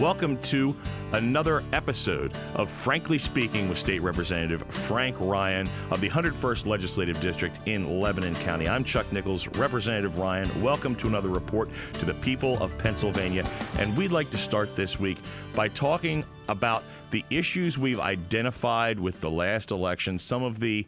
Welcome 0.00 0.38
to 0.44 0.74
another 1.12 1.62
episode 1.74 2.34
of 2.54 2.70
Frankly 2.70 3.18
Speaking 3.18 3.68
with 3.68 3.76
State 3.76 4.00
Representative 4.00 4.62
Frank 4.62 5.14
Ryan 5.20 5.68
of 5.90 6.00
the 6.00 6.08
101st 6.08 6.66
Legislative 6.66 7.20
District 7.20 7.60
in 7.66 8.00
Lebanon 8.00 8.34
County. 8.36 8.66
I'm 8.66 8.82
Chuck 8.82 9.12
Nichols. 9.12 9.46
Representative 9.58 10.16
Ryan, 10.18 10.62
welcome 10.62 10.96
to 10.96 11.06
another 11.06 11.28
report 11.28 11.68
to 11.92 12.06
the 12.06 12.14
people 12.14 12.56
of 12.62 12.76
Pennsylvania. 12.78 13.44
And 13.76 13.94
we'd 13.94 14.10
like 14.10 14.30
to 14.30 14.38
start 14.38 14.74
this 14.74 14.98
week 14.98 15.18
by 15.54 15.68
talking 15.68 16.24
about 16.48 16.82
the 17.10 17.22
issues 17.28 17.76
we've 17.76 18.00
identified 18.00 18.98
with 18.98 19.20
the 19.20 19.30
last 19.30 19.70
election, 19.70 20.18
some 20.18 20.42
of 20.42 20.60
the 20.60 20.86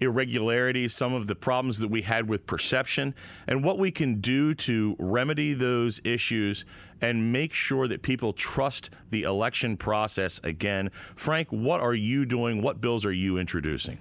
irregularities, 0.00 0.94
some 0.94 1.14
of 1.14 1.26
the 1.26 1.34
problems 1.34 1.78
that 1.78 1.88
we 1.88 2.02
had 2.02 2.28
with 2.28 2.46
perception, 2.46 3.14
and 3.46 3.64
what 3.64 3.78
we 3.78 3.90
can 3.90 4.20
do 4.20 4.54
to 4.54 4.96
remedy 4.98 5.54
those 5.54 6.00
issues 6.04 6.64
and 7.00 7.32
make 7.32 7.52
sure 7.52 7.88
that 7.88 8.02
people 8.02 8.32
trust 8.32 8.90
the 9.10 9.22
election 9.22 9.76
process 9.76 10.40
again. 10.44 10.90
Frank, 11.14 11.48
what 11.50 11.80
are 11.80 11.94
you 11.94 12.26
doing? 12.26 12.62
What 12.62 12.80
bills 12.80 13.04
are 13.04 13.12
you 13.12 13.38
introducing? 13.38 13.98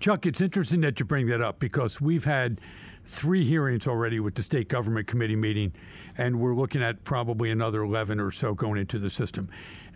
Chuck, 0.00 0.26
it's 0.26 0.40
interesting 0.40 0.80
that 0.80 0.98
you 0.98 1.06
bring 1.06 1.28
that 1.28 1.40
up 1.40 1.58
because 1.58 2.00
we've 2.00 2.24
had 2.24 2.60
three 3.04 3.44
hearings 3.44 3.86
already 3.86 4.20
with 4.20 4.34
the 4.34 4.42
state 4.42 4.68
government 4.68 5.06
committee 5.06 5.36
meeting, 5.36 5.72
and 6.16 6.40
we're 6.40 6.54
looking 6.54 6.82
at 6.82 7.04
probably 7.04 7.50
another 7.50 7.82
11 7.82 8.20
or 8.20 8.30
so 8.30 8.54
going 8.54 8.80
into 8.80 8.98
the 8.98 9.10
system. 9.10 9.48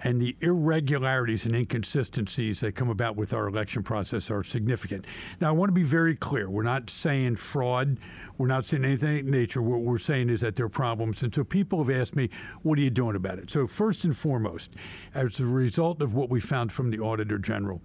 And 0.03 0.21
the 0.21 0.37
irregularities 0.41 1.47
and 1.47 1.57
inconsistencies 1.57 2.61
that 2.61 2.75
come 2.75 2.91
about 2.91 3.17
with 3.17 3.33
our 3.33 3.49
election 3.49 3.83
process 3.83 4.31
are 4.31 4.45
significant. 4.45 5.07
Now, 5.41 5.49
I 5.49 5.53
want 5.53 5.71
to 5.71 5.75
be 5.75 5.85
very 5.85 6.15
clear. 6.15 6.51
We're 6.51 6.63
not 6.63 6.91
saying 6.91 7.37
fraud. 7.37 7.99
We're 8.37 8.47
not 8.47 8.67
saying 8.67 8.85
anything 8.85 9.19
in 9.19 9.31
nature. 9.31 9.63
What 9.63 9.81
we're 9.81 9.97
saying 9.97 10.29
is 10.29 10.43
that 10.43 10.57
there 10.57 10.67
are 10.67 10.71
problems. 10.71 11.23
And 11.23 11.35
so 11.35 11.45
people 11.45 11.83
have 11.83 11.95
asked 11.95 12.15
me, 12.15 12.29
what 12.63 12.79
are 12.79 12.83
you 12.83 12.91
doing 12.91 13.17
about 13.17 13.39
it? 13.39 13.51
So, 13.51 13.67
first 13.67 14.05
and 14.05 14.15
foremost, 14.15 14.75
as 15.15 15.41
a 15.41 15.47
result 15.47 16.03
of 16.03 16.13
what 16.13 16.29
we 16.29 16.41
found 16.41 16.73
from 16.73 16.91
the 16.91 16.99
Auditor 16.99 17.39
General, 17.39 17.81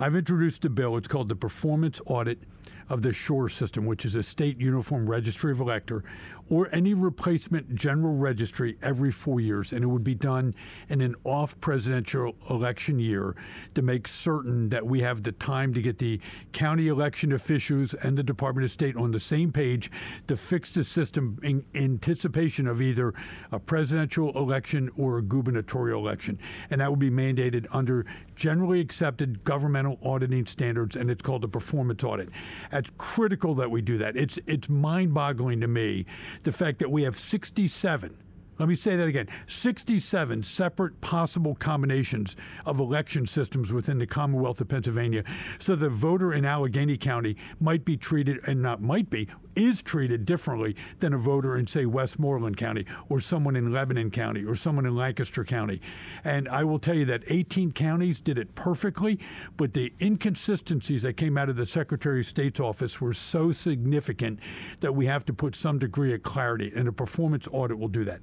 I've 0.00 0.16
introduced 0.16 0.64
a 0.64 0.70
bill. 0.70 0.96
It's 0.96 1.06
called 1.06 1.28
the 1.28 1.36
Performance 1.36 2.00
Audit 2.06 2.42
of 2.88 3.02
the 3.02 3.12
SURE 3.12 3.48
system, 3.48 3.86
which 3.86 4.04
is 4.04 4.16
a 4.16 4.22
state 4.22 4.58
uniform 4.62 5.08
registry 5.10 5.52
of 5.52 5.60
elector, 5.60 6.04
or 6.50 6.68
any 6.72 6.92
replacement 6.92 7.74
general 7.74 8.14
registry 8.16 8.76
every 8.82 9.10
four 9.10 9.40
years. 9.40 9.72
And 9.72 9.82
it 9.82 9.86
would 9.86 10.04
be 10.04 10.14
done 10.14 10.54
in 10.88 11.00
an 11.00 11.14
off 11.24 11.58
presidential 11.60 12.34
election 12.50 12.98
year 12.98 13.34
to 13.74 13.82
make 13.82 14.06
certain 14.06 14.68
that 14.68 14.86
we 14.86 15.00
have 15.00 15.22
the 15.22 15.32
time 15.32 15.72
to 15.72 15.80
get 15.80 15.98
the 15.98 16.20
county 16.52 16.88
election 16.88 17.32
officials 17.32 17.94
and 17.94 18.18
the 18.18 18.22
Department 18.22 18.64
of 18.64 18.70
State 18.70 18.96
on 18.96 19.12
the 19.12 19.20
same 19.20 19.50
page 19.52 19.90
to 20.26 20.36
fix 20.36 20.72
the 20.72 20.84
system 20.84 21.38
in 21.42 21.64
anticipation 21.74 22.66
of 22.66 22.82
either 22.82 23.14
a 23.50 23.58
presidential 23.58 24.36
election 24.36 24.90
or 24.98 25.18
a 25.18 25.22
gubernatorial 25.22 26.00
election. 26.00 26.38
And 26.70 26.80
that 26.80 26.90
would 26.90 26.98
be 26.98 27.10
mandated 27.10 27.66
under 27.70 28.04
generally 28.34 28.80
accepted 28.80 29.42
governmental 29.44 29.98
auditing 30.04 30.46
standards, 30.46 30.96
and 30.96 31.10
it's 31.10 31.22
called 31.22 31.44
a 31.44 31.48
performance 31.48 32.04
audit. 32.04 32.28
It's 32.72 32.90
critical 32.98 33.54
that 33.54 33.70
we 33.70 33.80
do 33.80 33.98
that. 33.98 34.16
It's 34.16 34.38
it's 34.52 34.68
mind-boggling 34.68 35.60
to 35.60 35.66
me 35.66 36.04
the 36.42 36.52
fact 36.52 36.78
that 36.78 36.90
we 36.90 37.02
have 37.02 37.16
67 37.16 38.16
let 38.58 38.68
me 38.68 38.74
say 38.74 38.96
that 38.96 39.08
again 39.08 39.28
67 39.46 40.42
separate 40.42 41.00
possible 41.00 41.54
combinations 41.54 42.36
of 42.66 42.80
election 42.80 43.26
systems 43.26 43.72
within 43.72 43.98
the 43.98 44.06
Commonwealth 44.06 44.60
of 44.60 44.68
Pennsylvania. 44.68 45.24
So 45.58 45.74
the 45.74 45.88
voter 45.88 46.32
in 46.32 46.44
Allegheny 46.44 46.96
County 46.96 47.36
might 47.60 47.84
be 47.84 47.96
treated, 47.96 48.40
and 48.46 48.62
not 48.62 48.82
might 48.82 49.10
be, 49.10 49.28
is 49.54 49.82
treated 49.82 50.24
differently 50.24 50.76
than 50.98 51.12
a 51.12 51.18
voter 51.18 51.56
in, 51.56 51.66
say, 51.66 51.86
Westmoreland 51.86 52.56
County 52.56 52.86
or 53.08 53.20
someone 53.20 53.56
in 53.56 53.72
Lebanon 53.72 54.10
County 54.10 54.44
or 54.44 54.54
someone 54.54 54.86
in 54.86 54.94
Lancaster 54.94 55.44
County. 55.44 55.80
And 56.24 56.48
I 56.48 56.64
will 56.64 56.78
tell 56.78 56.94
you 56.94 57.04
that 57.06 57.22
18 57.28 57.72
counties 57.72 58.20
did 58.20 58.38
it 58.38 58.54
perfectly, 58.54 59.18
but 59.56 59.72
the 59.72 59.92
inconsistencies 60.00 61.02
that 61.02 61.16
came 61.16 61.36
out 61.36 61.48
of 61.48 61.56
the 61.56 61.66
Secretary 61.66 62.20
of 62.20 62.26
State's 62.26 62.60
office 62.60 63.00
were 63.00 63.12
so 63.12 63.52
significant 63.52 64.40
that 64.80 64.94
we 64.94 65.06
have 65.06 65.24
to 65.26 65.32
put 65.32 65.54
some 65.54 65.78
degree 65.78 66.14
of 66.14 66.22
clarity, 66.22 66.72
and 66.74 66.88
a 66.88 66.92
performance 66.92 67.48
audit 67.50 67.78
will 67.78 67.88
do 67.88 68.04
that. 68.04 68.20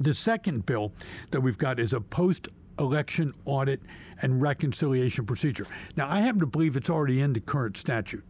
The 0.00 0.14
second 0.14 0.66
bill 0.66 0.92
that 1.30 1.40
we've 1.40 1.58
got 1.58 1.78
is 1.78 1.92
a 1.92 2.00
post 2.00 2.48
election 2.78 3.34
audit 3.44 3.80
and 4.20 4.40
reconciliation 4.40 5.26
procedure. 5.26 5.66
Now, 5.96 6.08
I 6.08 6.20
happen 6.20 6.40
to 6.40 6.46
believe 6.46 6.76
it's 6.76 6.90
already 6.90 7.20
in 7.20 7.32
the 7.32 7.40
current 7.40 7.76
statute, 7.76 8.24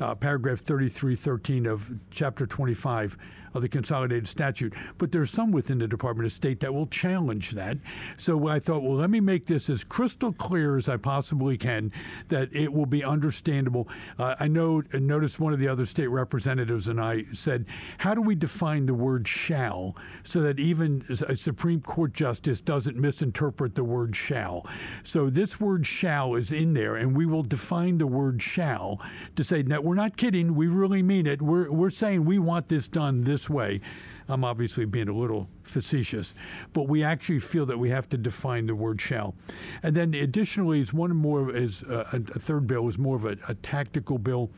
uh, 0.00 0.14
paragraph 0.14 0.58
3313 0.58 1.66
of 1.66 1.92
chapter 2.10 2.46
25 2.46 3.16
of 3.56 3.62
the 3.62 3.68
consolidated 3.68 4.28
statute. 4.28 4.74
But 4.98 5.12
there's 5.12 5.30
some 5.30 5.50
within 5.50 5.78
the 5.78 5.88
Department 5.88 6.26
of 6.26 6.32
State 6.32 6.60
that 6.60 6.72
will 6.72 6.86
challenge 6.86 7.52
that. 7.52 7.78
So 8.18 8.48
I 8.48 8.58
thought, 8.58 8.82
well, 8.82 8.96
let 8.96 9.10
me 9.10 9.20
make 9.20 9.46
this 9.46 9.70
as 9.70 9.82
crystal 9.82 10.32
clear 10.32 10.76
as 10.76 10.88
I 10.88 10.98
possibly 10.98 11.56
can 11.56 11.90
that 12.28 12.54
it 12.54 12.72
will 12.72 12.86
be 12.86 13.02
understandable. 13.02 13.88
Uh, 14.18 14.34
I 14.38 14.46
know, 14.48 14.82
noticed 14.92 15.40
one 15.40 15.52
of 15.52 15.58
the 15.58 15.68
other 15.68 15.86
state 15.86 16.08
representatives 16.08 16.88
and 16.88 17.00
I 17.00 17.24
said, 17.32 17.64
how 17.98 18.14
do 18.14 18.20
we 18.20 18.34
define 18.34 18.86
the 18.86 18.94
word 18.94 19.26
shall 19.26 19.96
so 20.22 20.42
that 20.42 20.60
even 20.60 21.04
a 21.26 21.34
Supreme 21.34 21.80
Court 21.80 22.12
justice 22.12 22.60
doesn't 22.60 22.96
misinterpret 22.96 23.74
the 23.74 23.84
word 23.84 24.14
shall? 24.14 24.66
So 25.02 25.30
this 25.30 25.58
word 25.58 25.86
shall 25.86 26.34
is 26.34 26.52
in 26.52 26.74
there, 26.74 26.96
and 26.96 27.16
we 27.16 27.24
will 27.24 27.42
define 27.42 27.98
the 27.98 28.06
word 28.06 28.42
shall 28.42 29.00
to 29.34 29.44
say, 29.44 29.62
that 29.62 29.82
we're 29.86 29.94
not 29.94 30.16
kidding, 30.16 30.56
we 30.56 30.66
really 30.66 31.00
mean 31.00 31.28
it. 31.28 31.40
We're, 31.40 31.70
we're 31.70 31.90
saying 31.90 32.24
we 32.24 32.40
want 32.40 32.68
this 32.68 32.88
done 32.88 33.20
this 33.20 33.48
way. 33.48 33.80
I'm 34.28 34.42
obviously 34.42 34.84
being 34.84 35.08
a 35.08 35.14
little 35.14 35.48
facetious, 35.62 36.34
but 36.72 36.88
we 36.88 37.04
actually 37.04 37.38
feel 37.38 37.64
that 37.66 37.78
we 37.78 37.90
have 37.90 38.08
to 38.08 38.18
define 38.18 38.66
the 38.66 38.74
word 38.74 39.00
shall. 39.00 39.36
And 39.84 39.94
then 39.94 40.12
additionally, 40.12 40.80
is 40.80 40.92
one 40.92 41.14
more 41.14 41.54
is 41.54 41.84
uh, 41.84 42.04
a, 42.12 42.16
a 42.16 42.40
third 42.40 42.66
bill 42.66 42.88
is 42.88 42.98
more 42.98 43.14
of 43.14 43.24
a, 43.24 43.36
a 43.46 43.54
tactical 43.54 44.18
bill, 44.18 44.50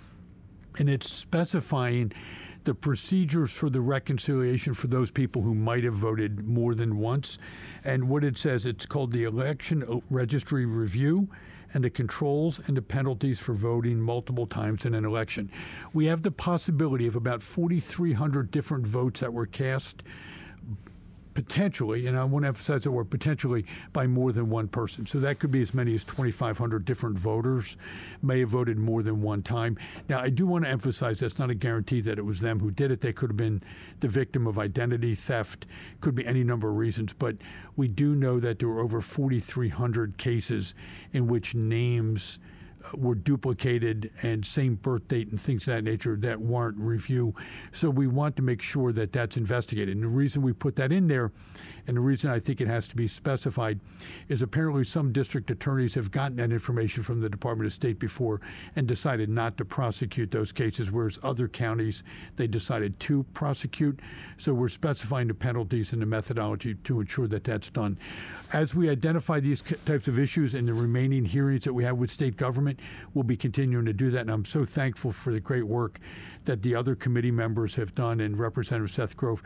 and 0.79 0.89
it's 0.89 1.13
specifying 1.13 2.13
the 2.65 2.75
procedures 2.75 3.53
for 3.53 3.69
the 3.69 3.83
reconciliation 3.83 4.73
for 4.73 4.87
those 4.87 5.11
people 5.11 5.43
who 5.43 5.55
might 5.55 5.85
have 5.85 5.95
voted 5.95 6.47
more 6.47 6.75
than 6.75 6.97
once. 6.97 7.39
And 7.85 8.09
what 8.09 8.25
it 8.25 8.39
says, 8.39 8.65
it's 8.65 8.87
called 8.87 9.13
the 9.13 9.25
Election 9.25 10.03
Registry 10.09 10.65
Review 10.65 11.29
and 11.73 11.85
the 11.85 11.91
controls 11.91 12.61
and 12.67 12.77
the 12.77 12.83
penalties 12.83 13.41
for 13.41 13.53
voting 13.53 14.01
multiple 14.01 14.47
times 14.47 14.85
in 14.85 14.95
an 14.95 15.05
election. 15.05 15.51
We 15.93 16.07
have 16.07 16.23
the 16.23 16.31
possibility 16.31 17.07
of 17.07 17.17
about 17.17 17.43
4,300 17.43 18.51
different 18.51 18.87
votes 18.87 19.21
that 19.21 19.33
were 19.33 19.47
cast 19.47 20.03
potentially, 21.39 22.09
and 22.09 22.19
I 22.19 22.25
want 22.25 22.43
to 22.43 22.49
emphasize 22.49 22.83
that 22.83 22.91
word 22.91 23.11
potentially, 23.11 23.65
by 23.93 24.09
more 24.09 24.33
than 24.33 24.51
one 24.51 24.67
person. 24.67 25.07
So 25.07 25.21
that 25.21 25.39
could 25.39 25.53
be 25.53 25.63
as 25.63 25.73
many 25.73 25.95
as 25.95 26.03
2,500 26.03 26.85
different 26.85 27.17
voters 27.17 27.77
may 28.21 28.41
have 28.41 28.49
voted 28.49 28.77
more 28.77 29.05
than 29.05 29.23
one 29.23 29.43
time. 29.43 29.79
Now, 30.09 30.19
I 30.19 30.31
do 30.31 30.49
want 30.49 30.65
to 30.65 30.71
emphasize 30.71 31.21
that's 31.21 31.39
not 31.39 31.49
a 31.49 31.55
guarantee 31.55 32.01
that 32.01 32.19
it 32.19 32.25
was 32.25 32.41
them 32.41 32.59
who 32.59 32.73
did 32.73 32.91
it. 32.91 33.03
They 33.03 33.13
could 33.13 33.31
have 33.31 33.37
been 33.37 33.63
the 34.01 34.09
victim 34.09 34.49
of 34.49 34.59
identity 34.59 35.15
theft, 35.15 35.65
could 36.01 36.17
be 36.17 36.27
any 36.27 36.43
number 36.43 36.69
of 36.71 36.77
reasons, 36.77 37.13
but 37.13 37.37
we 37.77 37.87
do 37.87 38.17
know 38.17 38.41
that 38.41 38.59
there 38.59 38.69
were 38.69 38.81
over 38.81 39.01
4,300 39.01 40.19
cases 40.19 40.75
in 41.13 41.29
which 41.29 41.55
names 41.55 42.41
were 42.95 43.15
duplicated 43.15 44.11
and 44.23 44.45
same 44.45 44.77
birth 44.77 45.09
date 45.09 45.29
and 45.29 45.41
things 45.41 45.69
of 45.69 45.75
that 45.75 45.85
nature 45.85 46.17
that 46.17 46.41
warrant 46.41 46.79
review. 46.79 47.35
So 47.73 47.91
we 47.91 48.07
want 48.07 48.37
to 48.37 48.43
make 48.43 48.63
sure 48.63 48.93
that 48.93 49.13
that's 49.13 49.37
investigated. 49.37 49.95
And 49.95 50.05
the 50.05 50.09
reason 50.09 50.43
we 50.43 50.53
put 50.53 50.77
that 50.77 50.93
in 50.93 51.09
there 51.09 51.33
and 51.89 51.97
the 51.97 52.03
reason 52.03 52.31
I 52.31 52.39
think 52.39 52.61
it 52.61 52.69
has 52.69 52.87
to 52.89 52.97
be 52.97 53.09
specified 53.09 53.81
is 54.29 54.43
apparently 54.43 54.85
some 54.85 55.11
district 55.11 55.51
attorneys 55.51 55.95
have 55.95 56.11
gotten 56.11 56.37
that 56.37 56.53
information 56.53 57.03
from 57.03 57.23
the 57.23 57.31
Department 57.31 57.67
of 57.67 57.73
State 57.73 57.99
before 57.99 58.43
and 58.77 58.87
decided 58.87 59.31
not 59.31 59.57
to 59.57 59.65
prosecute 59.65 60.31
those 60.31 60.53
cases, 60.53 60.93
whereas 60.93 61.19
other 61.23 61.49
counties 61.49 62.05
they 62.37 62.47
decided 62.47 63.01
to 63.01 63.25
prosecute. 63.33 64.01
So 64.37 64.53
we're 64.53 64.69
specifying 64.69 65.29
the 65.29 65.35
penalties 65.35 65.95
and 65.95 66.03
the 66.03 66.07
methodology 66.07 66.75
to 66.75 67.01
ensure 67.01 67.27
that 67.29 67.45
that's 67.45 67.71
done. 67.71 67.99
As 68.53 68.75
we 68.75 68.91
identify 68.91 69.41
these 69.41 69.63
types 69.87 70.09
of 70.09 70.19
issues 70.19 70.55
in 70.55 70.67
the 70.67 70.75
remaining 70.75 71.25
hearings 71.25 71.65
that 71.65 71.73
we 71.73 71.85
have 71.85 71.97
with 71.97 72.11
state 72.11 72.37
government, 72.37 72.68
we'll 73.15 73.25
be 73.25 73.37
continuing 73.37 73.87
to 73.87 73.93
do 73.93 74.11
that. 74.11 74.21
And 74.21 74.31
I'm 74.31 74.45
so 74.45 74.65
thankful 74.65 75.13
for 75.13 75.33
the 75.33 75.41
great 75.41 75.67
work 75.67 76.01
that 76.45 76.63
the 76.63 76.75
other 76.75 76.95
committee 76.95 77.31
members 77.31 77.77
have 77.77 77.95
done 77.95 78.21
and 78.21 78.39
Representative 78.39 78.91
Seth 78.91 79.17
Grove. 79.17 79.43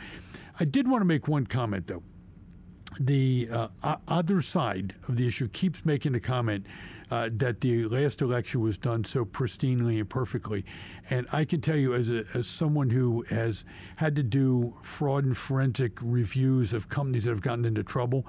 I 0.59 0.65
did 0.65 0.89
want 0.89 1.03
to 1.03 1.07
make 1.07 1.29
one 1.29 1.47
comment, 1.47 1.87
though 1.87 2.03
the 3.01 3.49
uh, 3.51 3.97
other 4.09 4.43
side 4.43 4.95
of 5.09 5.17
the 5.17 5.27
issue 5.27 5.49
keeps 5.49 5.85
making 5.85 6.13
the 6.13 6.21
comment 6.21 6.67
uh, 7.11 7.29
that 7.33 7.61
the 7.61 7.87
last 7.87 8.23
election 8.23 8.61
was 8.61 8.79
done 8.79 9.05
so 9.05 9.25
pristinely 9.25 9.99
and 9.99 10.09
perfectly. 10.09 10.65
And 11.11 11.27
I 11.33 11.45
can 11.45 11.61
tell 11.61 11.77
you, 11.77 11.95
as, 11.95 12.11
a, 12.11 12.25
as 12.35 12.47
someone 12.47 12.91
who 12.91 13.23
has 13.29 13.65
had 13.97 14.17
to 14.17 14.23
do 14.23 14.75
fraud 14.83 15.25
and 15.25 15.37
forensic 15.37 15.99
reviews 16.01 16.73
of 16.73 16.89
companies 16.89 17.25
that 17.25 17.31
have 17.31 17.43
gotten 17.43 17.65
into 17.65 17.83
trouble, 17.83 18.27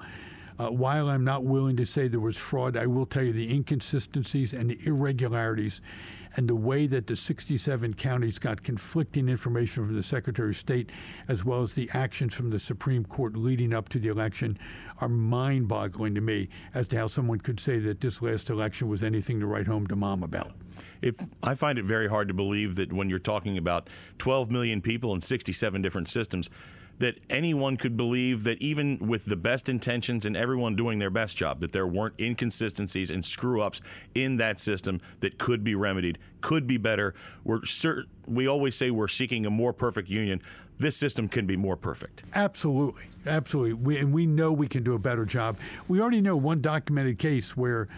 Uh, 0.58 0.68
while 0.68 1.08
I'm 1.08 1.24
not 1.24 1.44
willing 1.44 1.76
to 1.76 1.86
say 1.86 2.06
there 2.06 2.20
was 2.20 2.36
fraud, 2.36 2.76
I 2.76 2.86
will 2.86 3.06
tell 3.06 3.24
you 3.24 3.32
the 3.32 3.52
inconsistencies 3.52 4.52
and 4.52 4.70
the 4.70 4.78
irregularities 4.86 5.80
and 6.36 6.48
the 6.48 6.54
way 6.54 6.86
that 6.86 7.06
the 7.06 7.16
67 7.16 7.94
counties 7.94 8.38
got 8.38 8.62
conflicting 8.62 9.28
information 9.28 9.84
from 9.86 9.94
the 9.94 10.02
Secretary 10.02 10.50
of 10.50 10.56
State, 10.56 10.90
as 11.28 11.44
well 11.44 11.62
as 11.62 11.74
the 11.74 11.88
actions 11.92 12.34
from 12.34 12.50
the 12.50 12.58
Supreme 12.58 13.04
Court 13.04 13.36
leading 13.36 13.72
up 13.72 13.88
to 13.90 13.98
the 13.98 14.08
election, 14.08 14.58
are 15.00 15.08
mind 15.08 15.68
boggling 15.68 16.14
to 16.14 16.20
me 16.20 16.48
as 16.72 16.88
to 16.88 16.96
how 16.96 17.06
someone 17.06 17.38
could 17.38 17.60
say 17.60 17.78
that 17.78 18.00
this 18.00 18.20
last 18.20 18.50
election 18.50 18.88
was 18.88 19.02
anything 19.02 19.40
to 19.40 19.46
write 19.46 19.66
home 19.66 19.86
to 19.86 19.96
mom 19.96 20.22
about. 20.22 20.52
If 21.02 21.16
I 21.42 21.54
find 21.54 21.78
it 21.78 21.84
very 21.84 22.08
hard 22.08 22.28
to 22.28 22.34
believe 22.34 22.76
that 22.76 22.92
when 22.92 23.10
you're 23.10 23.18
talking 23.18 23.58
about 23.58 23.88
12 24.18 24.50
million 24.50 24.80
people 24.80 25.14
in 25.14 25.20
67 25.20 25.82
different 25.82 26.08
systems, 26.08 26.50
that 26.98 27.18
anyone 27.28 27.76
could 27.76 27.96
believe 27.96 28.44
that 28.44 28.60
even 28.60 28.98
with 28.98 29.24
the 29.24 29.36
best 29.36 29.68
intentions 29.68 30.24
and 30.24 30.36
everyone 30.36 30.76
doing 30.76 30.98
their 30.98 31.10
best 31.10 31.36
job, 31.36 31.60
that 31.60 31.72
there 31.72 31.86
weren't 31.86 32.14
inconsistencies 32.18 33.10
and 33.10 33.24
screw 33.24 33.60
ups 33.60 33.80
in 34.14 34.36
that 34.36 34.58
system 34.60 35.00
that 35.20 35.38
could 35.38 35.64
be 35.64 35.74
remedied, 35.74 36.18
could 36.40 36.66
be 36.66 36.76
better. 36.76 37.14
We're 37.42 37.60
cert- 37.60 38.04
we 38.26 38.46
always 38.46 38.74
say 38.74 38.90
we're 38.90 39.08
seeking 39.08 39.44
a 39.46 39.50
more 39.50 39.72
perfect 39.72 40.08
union. 40.08 40.40
This 40.78 40.96
system 40.96 41.28
can 41.28 41.46
be 41.46 41.56
more 41.56 41.76
perfect. 41.76 42.24
Absolutely, 42.34 43.04
absolutely, 43.26 43.74
we, 43.74 43.98
and 43.98 44.12
we 44.12 44.26
know 44.26 44.52
we 44.52 44.66
can 44.66 44.82
do 44.82 44.94
a 44.94 44.98
better 44.98 45.24
job. 45.24 45.56
We 45.86 46.00
already 46.00 46.20
know 46.20 46.36
one 46.36 46.60
documented 46.60 47.18
case 47.18 47.56
where. 47.56 47.88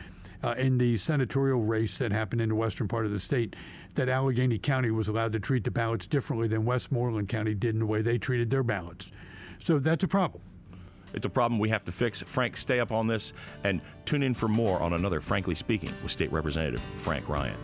Uh, 0.46 0.54
in 0.58 0.78
the 0.78 0.96
senatorial 0.96 1.60
race 1.60 1.98
that 1.98 2.12
happened 2.12 2.40
in 2.40 2.50
the 2.50 2.54
western 2.54 2.86
part 2.86 3.04
of 3.04 3.10
the 3.10 3.18
state, 3.18 3.56
that 3.96 4.08
Allegheny 4.08 4.58
County 4.58 4.92
was 4.92 5.08
allowed 5.08 5.32
to 5.32 5.40
treat 5.40 5.64
the 5.64 5.72
ballots 5.72 6.06
differently 6.06 6.46
than 6.46 6.64
Westmoreland 6.64 7.28
County 7.28 7.52
did 7.52 7.74
in 7.74 7.80
the 7.80 7.86
way 7.86 8.00
they 8.00 8.16
treated 8.16 8.48
their 8.48 8.62
ballots. 8.62 9.10
So 9.58 9.80
that's 9.80 10.04
a 10.04 10.08
problem. 10.08 10.40
It's 11.14 11.26
a 11.26 11.30
problem 11.30 11.58
we 11.58 11.70
have 11.70 11.82
to 11.86 11.92
fix. 11.92 12.22
Frank, 12.22 12.56
stay 12.56 12.78
up 12.78 12.92
on 12.92 13.08
this 13.08 13.32
and 13.64 13.80
tune 14.04 14.22
in 14.22 14.34
for 14.34 14.46
more 14.46 14.80
on 14.80 14.92
another 14.92 15.20
Frankly 15.20 15.56
Speaking 15.56 15.92
with 16.00 16.12
State 16.12 16.30
Representative 16.30 16.80
Frank 16.94 17.28
Ryan. 17.28 17.56